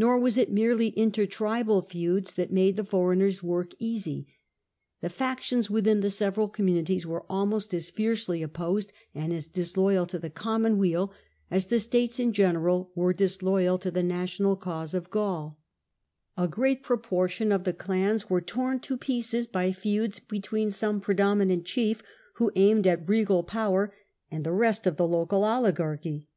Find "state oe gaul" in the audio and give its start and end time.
16.86-17.08